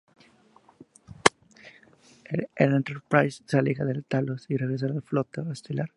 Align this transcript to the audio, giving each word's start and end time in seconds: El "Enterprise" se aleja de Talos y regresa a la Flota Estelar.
El 2.55 2.73
"Enterprise" 2.73 3.43
se 3.45 3.59
aleja 3.59 3.85
de 3.85 4.01
Talos 4.01 4.47
y 4.49 4.57
regresa 4.57 4.87
a 4.87 4.89
la 4.89 5.01
Flota 5.01 5.43
Estelar. 5.51 5.89